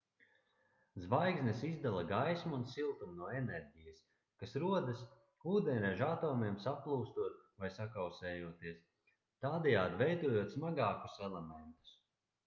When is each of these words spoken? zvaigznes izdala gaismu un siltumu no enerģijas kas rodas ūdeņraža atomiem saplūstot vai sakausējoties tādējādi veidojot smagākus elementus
zvaigznes 1.01 1.59
izdala 1.67 1.99
gaismu 2.11 2.55
un 2.59 2.63
siltumu 2.71 3.13
no 3.17 3.27
enerģijas 3.39 3.99
kas 4.43 4.55
rodas 4.63 5.03
ūdeņraža 5.53 6.07
atomiem 6.15 6.57
saplūstot 6.65 7.37
vai 7.65 7.71
sakausējoties 7.77 8.81
tādējādi 9.47 10.01
veidojot 10.03 10.57
smagākus 10.59 11.21
elementus 11.31 11.97